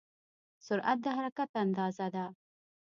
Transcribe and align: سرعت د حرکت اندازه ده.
سرعت 0.65 0.97
د 1.03 1.05
حرکت 1.17 1.49
اندازه 1.63 2.07
ده. 2.15 2.25